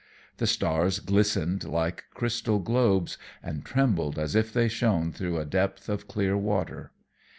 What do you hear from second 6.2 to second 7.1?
water.